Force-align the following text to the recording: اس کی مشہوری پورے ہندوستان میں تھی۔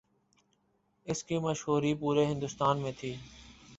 اس 1.05 1.23
کی 1.23 1.37
مشہوری 1.39 1.93
پورے 1.93 2.25
ہندوستان 2.25 2.81
میں 2.81 2.91
تھی۔ 2.97 3.15